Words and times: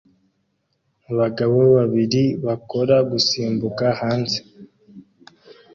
Abagabo 1.11 1.59
babiri 1.75 2.23
bakora 2.45 2.95
gusimbuka 3.11 3.85
hanze 3.99 4.39